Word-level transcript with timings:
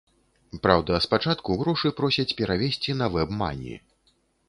Праўда, 0.63 0.91
спачатку 1.07 1.59
грошы 1.61 1.93
просяць 2.01 2.27
перавесці 2.43 2.91
на 3.01 3.15
вэбмані. 3.19 3.73